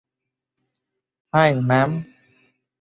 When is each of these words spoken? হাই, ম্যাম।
হাই, 1.33 1.51
ম্যাম। 1.69 1.91